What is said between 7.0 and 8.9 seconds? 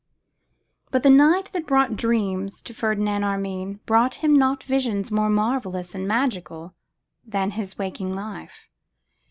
than his waking life.